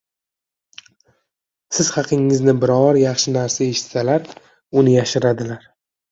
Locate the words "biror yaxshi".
2.63-3.33